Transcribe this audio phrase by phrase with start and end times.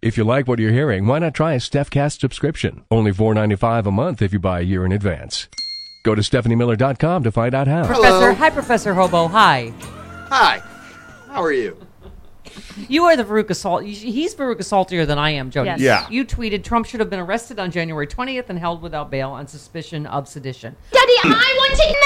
[0.00, 2.84] If you like what you're hearing, why not try a StephCast subscription?
[2.88, 5.48] Only $4.95 a month if you buy a year in advance.
[6.04, 7.84] Go to StephanieMiller.com to find out how.
[7.84, 9.26] Professor, hi, Professor Hobo.
[9.26, 9.72] Hi.
[10.28, 10.62] Hi.
[11.26, 11.76] How are you?
[12.88, 13.82] You are the Veruca Salt.
[13.82, 15.70] He's Veruca saltier than I am, Jody.
[15.70, 15.80] Yes.
[15.80, 16.08] Yeah.
[16.08, 19.48] You tweeted Trump should have been arrested on January 20th and held without bail on
[19.48, 20.76] suspicion of sedition.
[20.92, 21.96] Daddy, I want it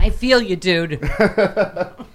[0.00, 0.06] now!
[0.06, 1.02] I feel you, dude.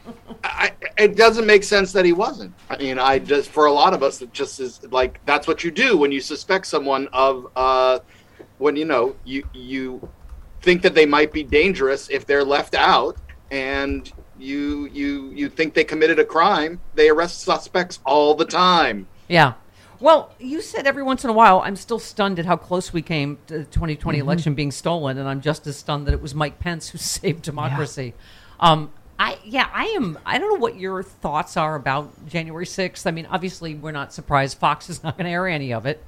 [1.00, 2.54] I, it doesn't make sense that he wasn't.
[2.70, 5.64] I mean, I just for a lot of us, it just is like that's what
[5.64, 8.00] you do when you suspect someone of uh,
[8.58, 10.10] when you know you you
[10.62, 13.18] think that they might be dangerous if they're left out,
[13.52, 16.80] and you you you think they committed a crime.
[16.96, 19.08] They arrest suspects all the time.
[19.28, 19.54] Yeah.
[20.02, 23.02] Well, you said every once in a while, I'm still stunned at how close we
[23.02, 24.26] came to the 2020 Mm-hmm.
[24.26, 27.42] election being stolen, and I'm just as stunned that it was Mike Pence who saved
[27.42, 28.14] democracy.
[28.62, 30.18] Um, I yeah, I am.
[30.26, 33.06] I don't know what your thoughts are about January 6th.
[33.06, 34.58] I mean, obviously, we're not surprised.
[34.58, 36.04] Fox is not going to air any of it.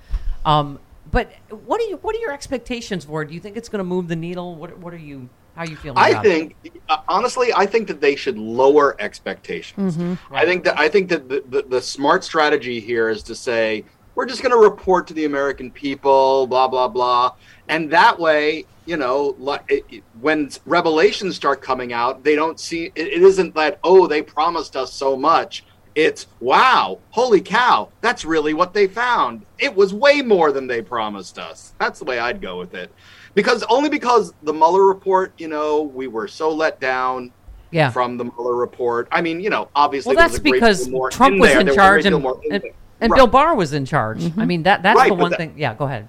[0.46, 0.80] Um,
[1.12, 1.98] but what are you?
[1.98, 3.28] What are your expectations for it?
[3.28, 4.56] Do you think it's going to move the needle?
[4.56, 5.30] What What are you?
[5.56, 5.98] How are you feeling?
[5.98, 6.30] I about it?
[6.30, 9.98] think, uh, honestly, I think that they should lower expectations.
[10.32, 13.84] I think that I think that the, the, the smart strategy here is to say
[14.22, 17.34] we're just going to report to the American people, blah blah blah,
[17.70, 22.60] and that way, you know, like it, it- when revelations start coming out, they don't
[22.60, 25.66] see it, it isn't that oh they promised us so much.
[25.96, 29.44] It's wow, holy cow, that's really what they found.
[29.58, 31.74] It was way more than they promised us.
[31.80, 32.92] That's the way I'd go with it.
[33.34, 37.32] Because only because the Mueller report, you know, we were so let down
[37.72, 37.90] Yeah.
[37.90, 39.08] from the Mueller report.
[39.12, 42.54] I mean, you know, obviously, Well, that's because Trump was in There charge and, in
[42.54, 42.64] and.
[43.02, 43.18] And Right.
[43.18, 44.32] Bill Barr was in charge.
[44.38, 45.54] I mean, that that's Right, the one that- thing.
[45.58, 46.08] Yeah, go ahead.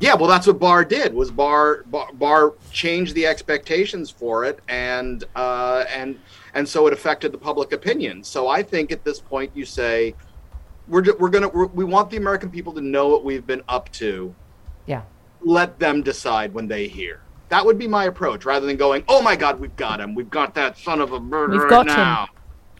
[0.00, 1.12] Yeah, well, that's what Barr did.
[1.12, 6.18] Was Barr Barr, Barr changed the expectations for it, and uh, and
[6.54, 8.24] and so it affected the public opinion.
[8.24, 10.14] So I think at this point, you say
[10.88, 13.62] we're ju- we're gonna we're, we want the American people to know what we've been
[13.68, 14.34] up to.
[14.86, 15.02] Yeah.
[15.42, 17.20] Let them decide when they hear.
[17.50, 20.14] That would be my approach, rather than going, "Oh my God, we've got him!
[20.14, 22.28] We've got that son of a murderer We've got him."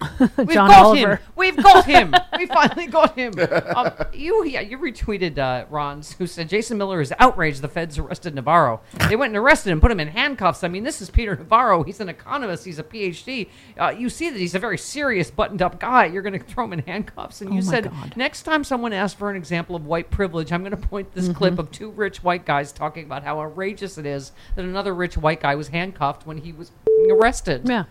[0.00, 1.16] Now." We've got Oliver.
[1.16, 1.19] him.
[1.37, 2.15] We've got him.
[2.38, 3.33] we finally got him.
[3.81, 7.62] Um, you, yeah, you retweeted uh, Ron's, who said Jason Miller is outraged.
[7.62, 8.81] The feds arrested Navarro.
[9.09, 10.65] They went and arrested him, put him in handcuffs.
[10.65, 11.83] I mean, this is Peter Navarro.
[11.83, 12.65] He's an economist.
[12.65, 13.49] He's a PhD.
[13.78, 16.06] Uh, you see that he's a very serious, buttoned-up guy.
[16.06, 18.17] You're going to throw him in handcuffs, and you Oh my said God.
[18.17, 21.27] next time someone asks for an example of white privilege, I'm going to point this
[21.27, 21.34] Mm-hmm.
[21.38, 25.17] clip of two rich white guys talking about how outrageous it is that another rich
[25.17, 26.72] white guy was handcuffed when he was
[27.11, 27.62] arrested.
[27.69, 27.84] Yeah.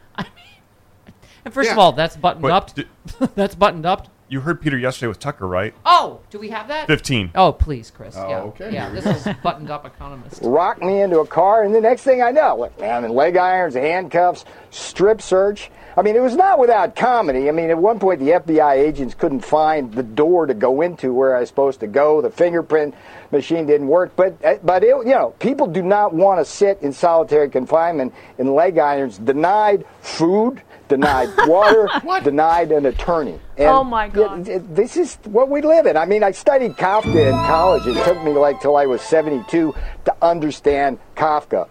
[1.45, 2.73] And first of all, that's buttoned Wait, up.
[2.73, 2.87] did-
[3.35, 4.07] that's buttoned up.
[4.29, 5.73] You heard Peter yesterday with Tucker, right?
[5.85, 6.85] Oh, do we have that?
[6.85, 7.31] 15.
[7.33, 8.15] Oh, please, Chris.
[8.15, 8.39] Oh, yeah.
[8.41, 8.71] okay.
[8.71, 10.41] Yeah, this is buttoned up economist.
[10.43, 13.37] Rock me into a car, and the next thing I know, look, man, in leg
[13.37, 15.71] irons, handcuffs, strip search.
[15.97, 17.49] I mean, it was not without comedy.
[17.49, 21.11] I mean, at one point, the FBI agents couldn't find the door to go into
[21.11, 22.21] where I was supposed to go.
[22.21, 22.93] The fingerprint
[23.31, 24.11] machine didn't work.
[24.15, 28.13] But, uh, but it, you know, people do not want to sit in solitary confinement
[28.37, 31.87] in leg irons, denied food, denied water,
[32.23, 33.39] denied an attorney.
[33.57, 34.39] Oh and Oh, my God.
[34.41, 35.95] it- it- this is what we live in.
[35.95, 37.87] I mean, I studied Kafka in college.
[37.87, 39.73] It took me like till I was 72
[40.05, 41.69] to understand Kafka.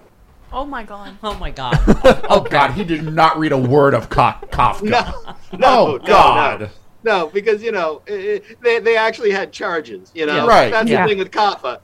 [0.51, 1.19] Oh my god.
[1.23, 1.79] Oh my God.
[2.31, 4.83] Oh God, he did not read a word of Ka- Kafka.
[4.83, 5.35] No,
[5.67, 6.61] Oh, no, God.
[6.61, 6.69] no.
[7.05, 10.11] No, because you know they, they actually had charges.
[10.15, 10.47] You know, Yeah.
[10.47, 10.71] Right.
[10.71, 11.03] That's Yeah.
[11.03, 11.79] the thing with Kafka.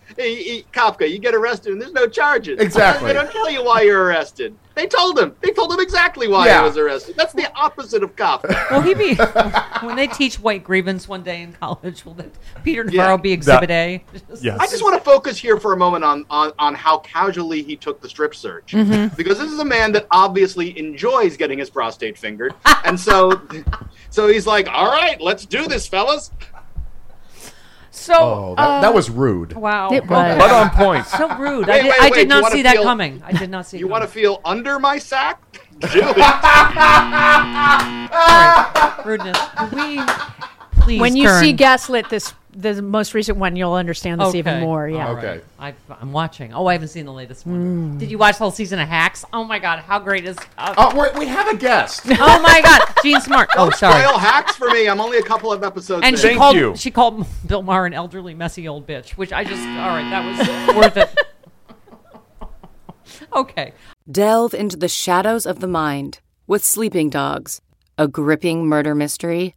[0.73, 2.59] Kafka, you get arrested and there's no charges.
[2.61, 3.07] Exactly.
[3.09, 4.55] They don't tell you why you're arrested.
[4.75, 5.35] They told him.
[5.41, 6.63] They told him exactly why Yeah.
[6.63, 7.17] he was arrested.
[7.17, 8.45] That's the opposite of cop.
[8.71, 9.15] Will he be
[9.83, 12.05] when they teach white grievance one day in college?
[12.05, 12.31] Will that
[12.65, 13.03] Peter Yeah.
[13.03, 14.05] Navarro be Exhibit A?
[14.41, 14.59] Yes.
[14.59, 17.77] I just want to focus here for a moment on, on, on how casually he
[17.77, 18.73] took the strip search.
[18.73, 19.15] Mm-hmm.
[19.17, 22.53] Because this is a man that obviously enjoys getting his prostate fingered.
[22.85, 23.41] and so
[24.11, 26.31] so he's like, all right, let's do this, fellas.
[27.97, 29.53] So Oh, that, that uh, was rude.
[29.55, 30.37] wow, It was.
[30.39, 31.07] But on point.
[31.07, 31.67] so rude.
[31.69, 33.23] Wait, I did, wait, I did not wanna see that coming.
[33.25, 33.79] I did not see.
[33.79, 35.41] You want to feel under my sack?
[35.81, 36.17] Do it.
[39.07, 39.39] rudeness?
[39.57, 40.03] Can we
[40.83, 41.01] please?
[41.01, 44.65] when you turn- see Gaslit, this the most recent one, you'll understand this even Okay.
[44.65, 44.89] more.
[44.89, 45.09] Yeah.
[45.09, 45.25] All right.
[45.25, 45.45] Okay.
[45.59, 46.53] I, I'm watching.
[46.55, 47.99] Oh, I haven't seen the latest one.
[47.99, 49.25] Did you watch the whole season of Hacks?
[49.33, 50.37] Oh my God, how great is?
[50.57, 52.03] Uh, Oh, wait, we have a guest.
[52.07, 53.51] oh my God, Jean Smart.
[53.57, 54.03] Oh, sorry.
[54.03, 54.89] Spoil hacks for me.
[54.89, 56.21] I'm only a couple of episodes And in.
[56.21, 56.77] she Thank called you.
[56.77, 60.69] she called Bill Maher an elderly, messy old bitch, which I just all right, that
[60.69, 61.15] was worth it.
[63.35, 63.73] okay.
[64.11, 67.61] Delve into the shadows of the mind with Sleeping Dogs,
[67.99, 69.57] a gripping murder mystery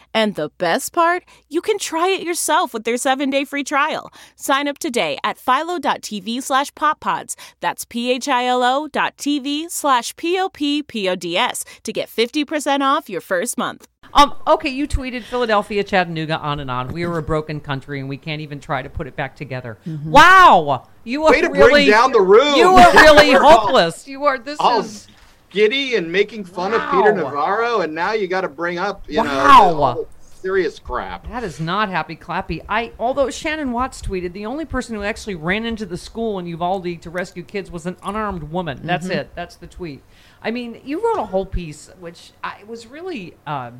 [0.13, 4.11] And the best part, you can try it yourself with their 7-day free trial.
[4.35, 7.35] Sign up today at philo.tv slash poppods.
[7.59, 13.87] That's p-h-i-l-o dot tv slash p-o-p-p-o-d-s to get 50% off your first month.
[14.13, 16.89] Um, okay, you tweeted Philadelphia, Chattanooga, on and on.
[16.89, 19.77] We are a broken country, and we can't even try to put it back together.
[20.03, 22.55] Wow, you are Way to bring really down the room.
[22.55, 24.07] You are really hopeless.
[24.07, 24.37] You are.
[24.37, 25.07] This all is
[25.51, 29.17] giddy and making fun of Peter Navarro, and now you got to bring up, you
[29.17, 29.73] know, Wow.
[29.81, 30.07] all the
[30.41, 31.27] serious crap.
[31.29, 32.63] that is not happy clappy.
[32.67, 36.47] I although Shannon Watts tweeted the only person who actually ran into the school in
[36.47, 38.79] Uvalde to rescue kids was an unarmed woman.
[38.83, 39.19] That's Mm-hmm.
[39.19, 39.35] it.
[39.35, 40.01] That's the tweet.
[40.41, 43.35] I mean, you wrote a whole piece which I was really.
[43.45, 43.71] Uh,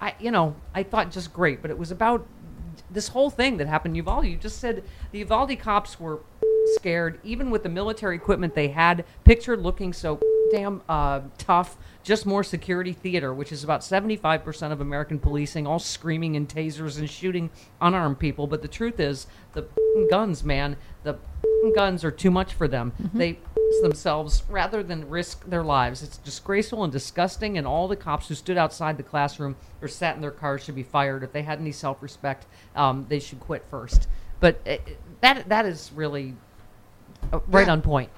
[0.00, 2.26] I you know I thought just great, but it was about
[2.90, 4.26] this whole thing that happened in Uvalde.
[4.26, 6.20] You just said the Uvalde cops were
[6.74, 11.76] scared, even with the military equipment they had, pictured looking so damn uh, tough.
[12.02, 16.98] Just more security theater, which is about 75% of American policing, all screaming and tasers
[16.98, 17.50] and shooting
[17.80, 18.46] unarmed people.
[18.46, 19.66] But the truth is, the
[20.10, 21.18] guns, man, the
[21.74, 22.92] guns are too much for them.
[23.12, 23.38] They
[23.82, 26.02] themselves rather than risk their lives.
[26.02, 30.14] It's disgraceful and disgusting, and all the cops who stood outside the classroom or sat
[30.16, 31.22] in their cars should be fired.
[31.22, 34.08] If they had any self respect, um, they should quit first.
[34.40, 34.76] But uh,
[35.20, 36.34] that that is really
[37.32, 37.72] uh, right Yeah.
[37.72, 38.10] on point.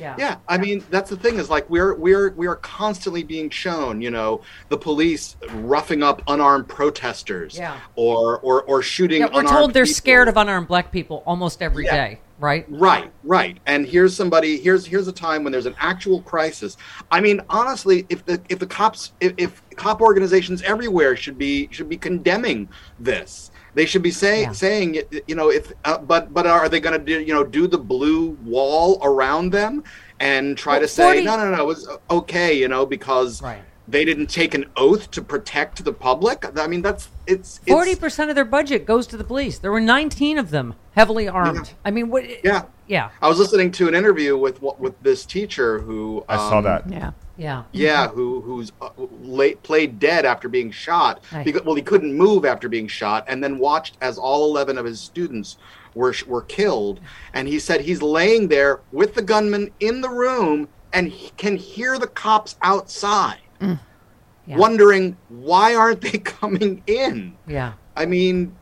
[0.00, 0.16] Yeah.
[0.18, 4.00] Yeah, I mean that's the thing is like we're we're we are constantly being shown,
[4.00, 4.40] you know,
[4.70, 7.78] the police roughing up unarmed protesters, Yeah.
[7.94, 9.20] or or or shooting.
[9.20, 9.94] Yeah, we're unarmed told they're people.
[9.94, 12.23] scared of unarmed black people almost every day, Yeah.
[12.38, 12.64] Right?
[12.68, 13.58] Right, right.
[13.66, 14.58] And here's somebody.
[14.58, 16.76] Here's here's a time when there's an actual crisis.
[17.10, 21.68] I mean, honestly, if the if the cops if, if cop organizations everywhere should be
[21.70, 22.68] should be condemning
[22.98, 23.50] this.
[23.74, 24.52] They should be saying Yeah.
[24.52, 27.66] saying you know if uh, but but are they going to do you know do
[27.66, 29.82] the blue wall around them
[30.20, 33.42] and try Well, to say 40 no no no it was okay you know because
[33.42, 33.62] Right.
[33.86, 36.44] They didn't take an oath to protect the public.
[36.58, 39.58] I mean that's it's it's- Forty percent of their budget goes to the police.
[39.58, 41.74] There were nineteen of them, heavily armed.
[41.84, 42.24] I mean, what?
[42.44, 42.64] Yeah.
[42.86, 46.64] yeah, I was listening to an interview with with this teacher who I saw um,
[46.64, 46.90] that.
[46.90, 47.12] Yeah.
[47.36, 47.64] yeah.
[47.72, 48.90] Yeah, who who's uh,
[49.22, 51.24] late, played dead after being shot.
[51.32, 51.44] Right.
[51.44, 54.84] Because, well, he couldn't move after being shot, and then watched as all eleven of
[54.84, 55.56] his students
[55.94, 57.00] were were killed.
[57.32, 61.56] And he said he's laying there with the gunman in the room, and he can
[61.56, 64.56] hear the cops outside, Yeah.
[64.58, 67.36] wondering why aren't they coming in?
[67.46, 67.72] Yeah.
[67.96, 68.54] I mean,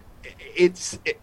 [0.56, 1.18] it's it,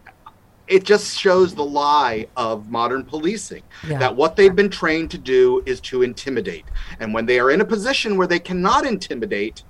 [0.68, 4.00] it just shows the lie of modern policing Yeah.
[4.00, 6.66] that what they've been trained to do is to intimidate,
[7.00, 9.64] and when they are in a position where they cannot intimidate,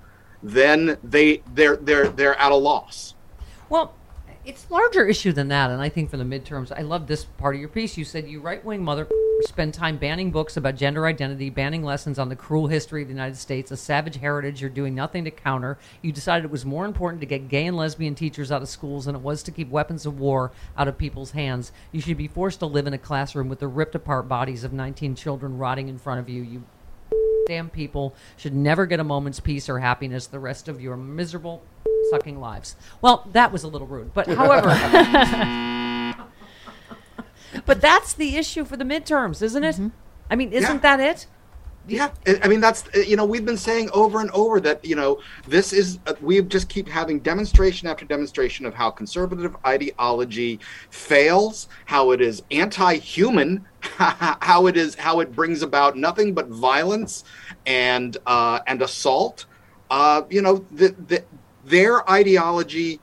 [0.44, 3.15] then they they're they're they're at a loss.
[3.70, 3.94] Well,
[4.50, 7.53] It's larger issue than that, and I think for the midterms, I love this part
[7.53, 8.00] of your piece.
[8.00, 9.08] You said you right wing mother
[9.41, 13.13] spend time banning books about gender identity, banning lessons on the cruel history of the
[13.13, 15.77] United States, a savage heritage you're doing nothing to counter.
[16.01, 19.06] You decided it was more important to get gay and lesbian teachers out of schools
[19.06, 21.72] than it was to keep weapons of war out of people's hands.
[21.91, 24.74] You should be forced to live in a classroom with the ripped apart bodies of
[24.74, 26.41] 19 children rotting in front of you.
[26.41, 26.63] You
[27.46, 31.62] damn people should never get a moment's peace or happiness the rest of your miserable
[32.10, 32.75] sucking lives.
[33.01, 34.68] Well, that was a little rude, but however,
[37.66, 39.80] but that's the issue for the midterms, isn't it?
[40.30, 40.80] I mean, isn't Yeah.
[40.82, 41.28] that it?
[41.88, 44.96] Yeah, I I mean that's you know we've been saying over and over that you
[44.96, 50.60] know this is uh, we just keep having demonstration after demonstration of how conservative ideology
[50.92, 57.24] fails, how it is anti-human, how it is how it brings about nothing but violence
[57.66, 59.46] and uh, and assault.
[59.89, 61.24] Uh, you know the, the,
[61.66, 63.00] their ideology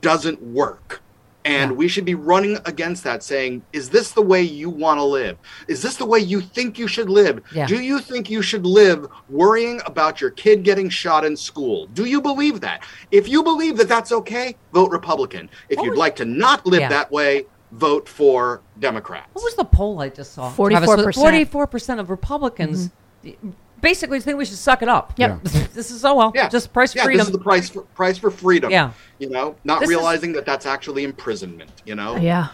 [0.00, 1.00] doesn't work.
[1.46, 5.04] And we should be running against that, saying, Is this the way you want to
[5.04, 5.36] live?
[5.68, 7.42] Is this the way you think you should live?
[7.54, 7.66] Yeah.
[7.66, 11.86] Do you think you should live worrying about your kid getting shot in school?
[11.88, 12.82] Do you believe that?
[13.10, 15.50] If you believe that that's okay, vote Republican.
[15.68, 16.88] If you'd like to not live Yeah.
[16.88, 19.28] that way, vote for Democrat.
[19.34, 20.50] What was the poll I just saw?
[20.50, 21.14] 44%.
[21.14, 22.88] Forty-four percent of Republicans
[23.22, 23.50] mm-hmm.
[23.84, 25.12] Basically think we should suck it up.
[25.16, 25.42] Yep.
[25.42, 26.32] this is oh well.
[26.34, 27.18] Yeah, Just price yeah, freedom.
[27.18, 28.70] This is the price for price for freedom.
[28.70, 28.92] Yeah.
[29.18, 31.70] you know, not This is- realizing that that's actually imprisonment.
[31.84, 32.48] You know, Yeah.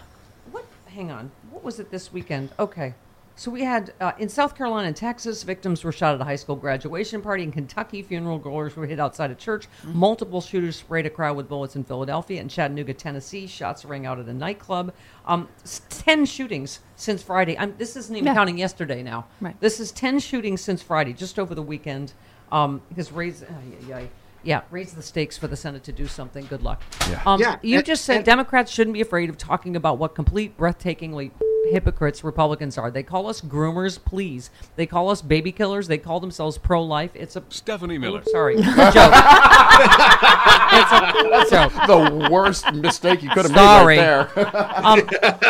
[0.51, 0.65] What?
[0.87, 1.31] Hang on.
[1.49, 2.49] What was it this weekend?
[2.59, 2.93] Okay.
[3.41, 6.35] So we had uh, in South Carolina and Texas, victims were shot at a high
[6.35, 7.41] school graduation party.
[7.41, 9.67] In Kentucky, funeral goers were hit outside a church.
[9.83, 12.39] Multiple shooters sprayed a crowd with bullets in Philadelphia.
[12.39, 14.93] In Chattanooga, Tennessee, shots rang out at a nightclub.
[15.25, 15.47] Um,
[15.89, 17.57] ten shootings since Friday.
[17.57, 18.35] I'm, this isn't even Yeah.
[18.35, 19.25] counting yesterday now.
[19.39, 19.59] Right.
[19.59, 22.13] This is ten shootings since Friday, just over the weekend.
[22.51, 23.47] Um, has raised, uh,
[23.87, 24.05] yeah, yeah,
[24.43, 26.45] yeah, raised the stakes for the Senate to do something.
[26.45, 26.83] Good luck.
[27.09, 27.23] Yeah.
[27.25, 30.13] Um, Yeah, you and- just said and- Democrats shouldn't be afraid of talking about what
[30.13, 31.31] complete, breathtakingly
[31.69, 32.89] hypocrites Republicans are.
[32.91, 34.49] They call us groomers, please.
[34.75, 35.87] They call us baby killers.
[35.87, 37.11] They call themselves pro-life.
[37.13, 38.19] It's a Stephanie Miller.
[38.19, 39.13] Oops, sorry, It's a joke.
[40.73, 41.73] it's a joke.
[41.87, 43.97] the worst mistake you could have Sorry.
[43.97, 44.51] made right there.
[44.81, 45.01] Um,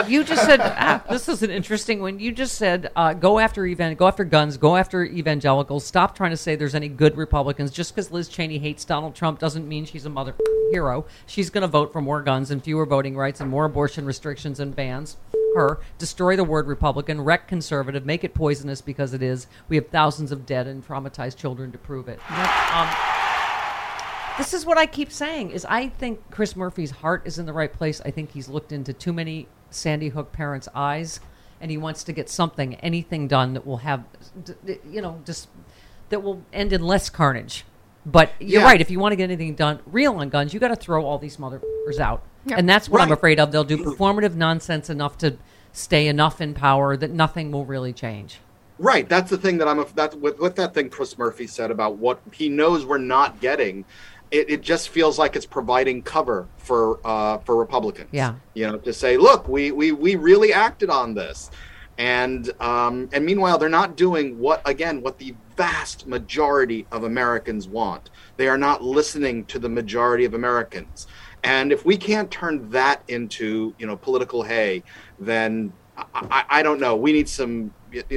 [0.07, 2.19] you just said ah, this is an interesting one.
[2.19, 5.85] You just said uh, go after evan, go after guns, go after evangelicals.
[5.85, 7.71] Stop trying to say there's any good Republicans.
[7.71, 10.35] Just because Liz Cheney hates Donald Trump doesn't mean she's a mother
[10.71, 11.05] hero.
[11.25, 14.59] She's going to vote for more guns and fewer voting rights and more abortion restrictions
[14.59, 15.17] and bans.
[15.55, 19.48] Her destroy the word Republican, wreck conservative, make it poisonous because it is.
[19.67, 22.20] We have thousands of dead and traumatized children to prove it.
[22.29, 22.88] Um,
[24.38, 27.53] this is what I keep saying is I think Chris Murphy's heart is in the
[27.53, 28.01] right place.
[28.05, 31.20] I think he's looked into too many Sandy Hook parents' eyes
[31.60, 34.03] and he wants to get something, anything done that will have
[34.89, 35.50] you know, just
[36.10, 37.65] that will end in less carnage.
[38.05, 38.67] But you're Yeah.
[38.67, 41.05] right, if you want to get anything done real on guns, you got to throw
[41.05, 42.24] all these motherfuckers out.
[42.50, 43.51] And that's what I'm afraid of.
[43.51, 45.38] They'll do performative nonsense enough to
[45.74, 48.39] stay enough in power that nothing will really change.
[48.79, 49.07] Right.
[49.07, 49.86] That's the thing that I'm.
[49.93, 53.86] That's with, with that thing Chris Murphy said about what he knows we're not getting.
[54.31, 58.10] It, it just feels like it's providing cover for uh, for Republicans.
[58.12, 58.36] Yeah.
[58.55, 61.51] You know, to say, look, we we we really acted on this,
[62.00, 67.67] and um, and meanwhile they're not doing what again what the vast majority of Americans
[67.67, 68.10] want.
[68.38, 71.05] They are not listening to the majority of Americans.
[71.43, 74.83] And if we can't turn that into you know political hay,
[75.19, 75.74] then
[76.13, 76.95] I, I, don't know.
[76.95, 77.74] We need some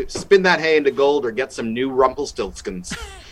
[0.09, 2.97] spin that hay into gold or get some new Rumpelstiltskins.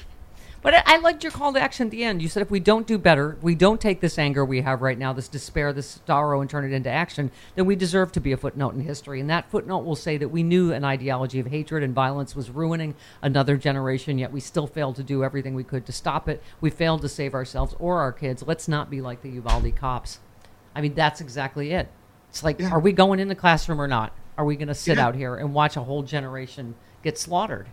[0.62, 2.23] But I, I liked your call to action at the end.
[2.23, 4.97] You said if we don't do better, we don't take this anger we have right
[4.97, 8.31] now, this despair, this sorrow, and turn it into action, then we deserve to be
[8.31, 9.19] a footnote in history.
[9.21, 12.49] And that footnote will say that we knew an ideology of hatred and violence was
[12.49, 16.40] ruining another generation, yet we still failed to do everything we could to stop it.
[16.61, 18.45] We failed to save ourselves or our kids.
[18.47, 20.21] Let's not be like the Uvalde cops.
[20.76, 21.88] I mean, that's exactly it.
[22.31, 24.12] It's like, are we going in the classroom or not?
[24.38, 25.07] Are we going to sit Yeah.
[25.07, 27.66] out here and watch a whole generation get slaughtered?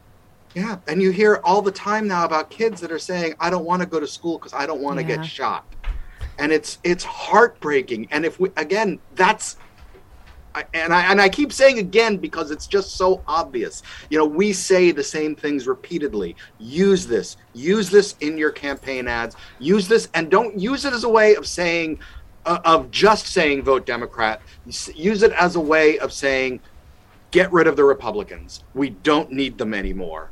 [0.56, 3.65] Yeah, and you hear all the time now about kids that are saying, "I don't
[3.65, 5.18] want to go to school because I don't want to Yeah.
[5.18, 5.65] get shot,"
[6.39, 8.08] and it's it's heartbreaking.
[8.12, 9.58] And if we again, that's
[10.74, 13.84] and I and I keep saying again because it's just so obvious.
[14.10, 16.36] You know, we say the same things repeatedly.
[16.58, 17.38] Use this.
[17.53, 19.36] Use this in your campaign ads.
[19.60, 22.00] Use this, and don't use it as a way of saying
[22.46, 24.41] uh, of just saying vote Democrat.
[24.96, 26.60] Use it as a way of saying
[27.32, 28.63] get rid of the Republicans.
[28.74, 30.32] We don't need them anymore.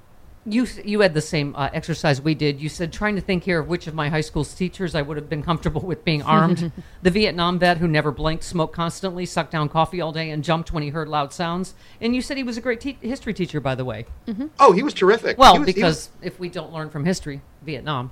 [0.45, 2.59] you you had the same uh, exercise we did.
[2.59, 5.17] You said trying to think here of which of my high school's teachers I would
[5.17, 6.71] have been comfortable with being armed.
[7.01, 10.73] the Vietnam vet who never blinked, smoked constantly, sucked down coffee all day, and jumped
[10.73, 11.75] when he heard loud sounds.
[11.99, 14.05] And you said he was a great te- history teacher, by the way.
[14.59, 15.37] Oh, he was terrific.
[15.37, 18.11] Well, was- because was- if we don't learn from history, Vietnam.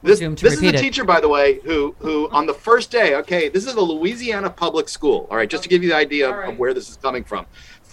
[0.00, 0.78] This, this is a repeat it.
[0.80, 4.48] teacher, by the way, who who on the first day, okay, this is a Louisiana
[4.48, 5.26] public school.
[5.28, 7.46] All right, just to give you the idea of, of where this is coming from.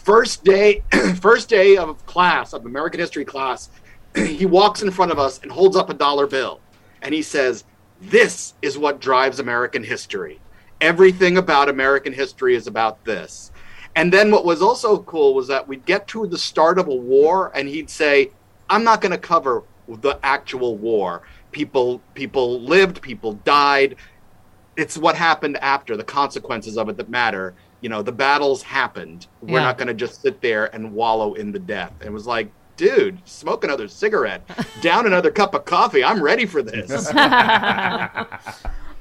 [0.06, 0.84] First day,
[1.20, 3.72] first day of class of American history class,
[4.16, 6.62] he walks in front of us and holds up a dollar bill,
[7.02, 7.64] and he says,
[8.00, 10.40] "This is what drives American history.
[10.80, 13.52] Everything about American history is about this."
[13.96, 16.96] And then what was also cool was that we'd get to the start of a
[16.96, 18.30] war, and he'd say,
[18.70, 21.24] "I'm not going to cover the actual war.
[21.52, 23.96] People people lived, people died.
[24.78, 27.56] It's what happened after, the consequences of it that matter.
[27.82, 29.28] You know, the battles happened.
[29.42, 29.66] We're Yeah.
[29.66, 33.20] not going to just sit there and wallow in the death." It was like, dude,
[33.26, 34.42] smoke another cigarette,
[34.82, 36.04] down another cup of coffee.
[36.04, 37.12] I'm ready for this.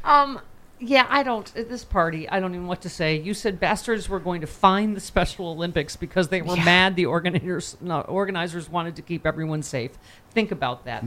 [0.04, 0.38] Um,
[0.80, 1.50] yeah, I don't.
[1.56, 3.18] At this party, I don't even know what to say.
[3.18, 7.06] You said bastards were going to find the Special Olympics because they were mad the
[7.06, 9.92] organizers no, organizers wanted to keep everyone safe.
[10.32, 11.02] Think about that.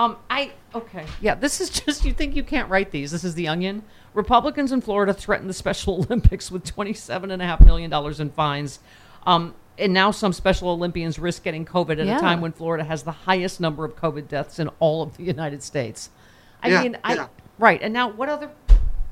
[0.00, 1.34] Um, I okay, yeah.
[1.34, 3.10] This is just you think you can't write these.
[3.10, 3.82] This is the Onion.
[4.14, 8.30] Republicans in Florida threatened the Special Olympics with twenty-seven and a half million dollars in
[8.30, 8.80] fines.
[9.26, 12.16] Um, and now some Special Olympians risk getting COVID at Yeah.
[12.16, 15.22] a time when Florida has the highest number of COVID deaths in all of the
[15.36, 16.08] United States.
[16.62, 17.26] I Yeah, mean, I yeah.
[17.58, 17.80] right.
[17.82, 18.50] And now, what other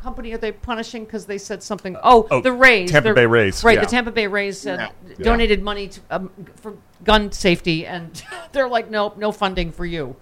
[0.03, 1.97] company are they punishing because they said something?
[2.03, 3.63] Oh, Oh, the Rays, Tampa Bay Rays.
[3.65, 3.81] Right, Yeah.
[3.85, 4.79] the Tampa Bay Rays said,
[5.09, 5.15] Yeah.
[5.23, 8.23] donated money to um, for gun safety, and
[8.53, 10.17] they're like, nope, no funding for you.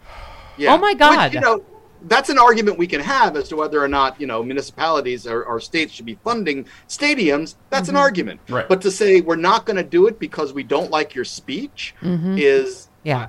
[0.56, 0.74] Yeah.
[0.74, 1.26] Oh my God.
[1.26, 1.62] Which, you know,
[2.08, 5.44] that's an argument we can have as to whether or not you know municipalities or,
[5.44, 7.56] or states should be funding stadiums.
[7.70, 7.96] That's Mm-hmm.
[7.96, 8.40] an argument.
[8.48, 8.68] Right.
[8.68, 11.94] But to say we're not going to do it because we don't like your speech
[12.02, 13.28] is Yeah,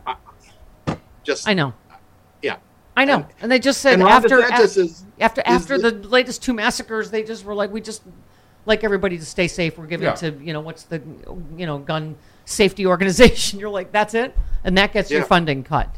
[1.23, 1.73] just I know.
[2.41, 2.57] yeah.
[2.95, 6.07] I know, and, they just said and after af- is- after is after the- the,
[6.07, 8.01] latest two massacres, they just were like, we just
[8.65, 9.77] like everybody to stay safe.
[9.77, 10.13] We're giving Yeah.
[10.15, 11.01] to you know what's the
[11.55, 13.59] you know gun safety organization.
[13.59, 15.95] You're like, that's it, and that gets your funding cut.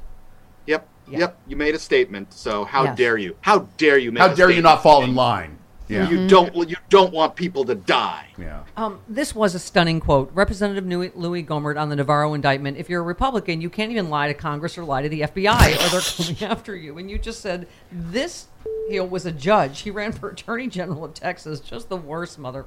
[1.10, 1.19] Yep.
[1.19, 1.19] Yeah.
[1.19, 1.38] Yep.
[1.48, 2.34] You made a statement.
[2.34, 2.98] So how Yes.
[2.98, 3.36] dare you?
[3.41, 4.22] How dare you make?
[4.22, 5.58] How a dare you not fall in line?
[5.88, 6.08] Yeah.
[6.08, 6.54] You don't.
[6.69, 8.28] You don't want people to die.
[8.38, 8.60] Yeah.
[8.78, 10.30] Um, this was a stunning quote.
[10.36, 12.78] Representative Louis, Louis Gohmert on the Navarro indictment.
[12.78, 15.74] If you're a Republican, you can't even lie to Congress or lie to the FBI,
[15.86, 16.02] or they're
[16.38, 17.00] coming after you.
[17.00, 18.48] And you just said this.
[18.88, 19.82] He was a judge.
[19.82, 21.60] He ran for Attorney General of Texas.
[21.60, 22.65] Just the worst mother.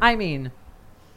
[0.00, 0.52] I mean,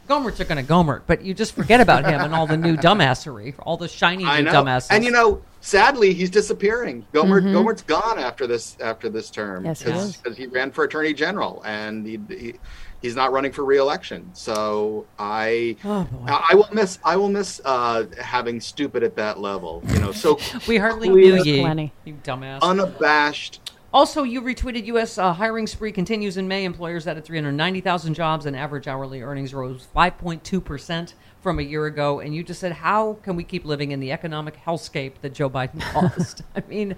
[0.08, 2.76] Gohmert's are going to Gohmert, but you just forget about him and all the new
[2.76, 4.52] dumbassery, all the shiny new I know.
[4.52, 4.88] dumbasses.
[4.90, 7.06] And you know, sadly, he's disappearing.
[7.12, 9.90] Gomer, Gohmert's gone after this after this term Yes, he
[10.22, 12.54] because he ran for attorney general and he, he
[13.02, 14.30] he's not running for reelection.
[14.32, 16.06] So I Oh.
[16.26, 19.82] I I will miss I will miss uh, having stupid at that level.
[19.88, 21.92] You know, so we hardly clear, knew you, plenty.
[22.04, 22.60] you dumbass.
[22.62, 23.72] unabashed.
[23.90, 25.16] Also, you retweeted U.S.
[25.16, 26.64] Uh, hiring spree continues in May.
[26.66, 32.20] Employers added 390,000 jobs, and average hourly earnings rose 5.2 percent from a year ago.
[32.20, 35.50] And you just said, "How can we keep living in the economic hellscape that Joe
[35.50, 36.96] Biden caused?" I mean,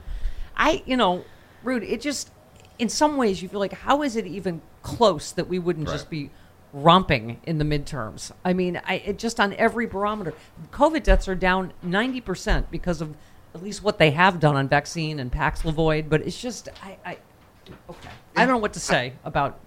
[0.56, 1.24] I, you know,
[1.62, 1.82] rude.
[1.82, 2.30] It just,
[2.78, 6.10] in some ways, you feel like, how is it even close that we wouldn't just
[6.10, 6.30] be
[6.72, 8.32] romping in the midterms?
[8.44, 10.34] I mean, I it just on every barometer,
[10.72, 13.14] COVID deaths are down 90 percent because of
[13.54, 16.08] at least what they have done on vaccine and Paxlovid.
[16.08, 17.18] But it's just, I, I
[17.88, 19.58] okay, I don't know what to say about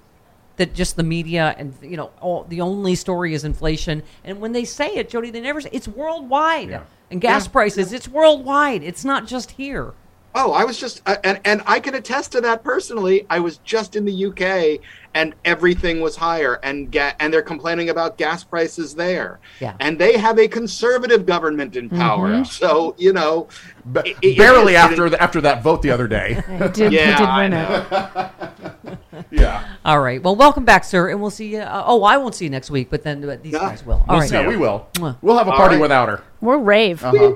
[0.57, 0.73] that.
[0.73, 4.03] Just the media and you know, all the only story is inflation.
[4.23, 6.69] And when they say it, Jody, they never say it's worldwide.
[6.69, 6.83] Yeah.
[7.11, 7.51] And gas Yeah.
[7.51, 8.83] prices, it's worldwide.
[8.83, 9.93] It's not just here.
[10.35, 13.25] Oh, I was just, uh, and and I can attest to that personally.
[13.29, 14.79] I was just in the UK,
[15.13, 19.39] and everything was higher, and ga- and they're complaining about gas prices there.
[19.59, 19.75] Yeah.
[19.79, 23.47] And they have a conservative government in power, so you know,
[23.85, 26.41] Ba- it- it barely is- after the, after that vote the other day.
[26.49, 28.97] He did, Yeah, did I win it.
[29.31, 29.75] yeah.
[29.85, 30.21] All right.
[30.21, 31.59] Well, welcome back, sir, and we'll see you.
[31.59, 33.59] Uh, oh, I won't see you next week, but then uh, these Yeah.
[33.59, 33.97] guys will.
[33.97, 34.29] All We'll right.
[34.29, 34.35] see.
[34.35, 34.87] Yeah, we will.
[35.21, 35.81] We'll have a party right.
[35.81, 36.23] without her.
[36.41, 37.03] We're rave.
[37.03, 37.33] Uh-huh.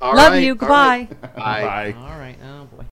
[0.00, 0.54] All Love right, you.
[0.54, 1.08] Goodbye.
[1.10, 1.20] right.
[1.22, 1.62] Bye.
[1.62, 1.94] Bye.
[1.98, 2.36] All right.
[2.44, 2.84] Oh boy.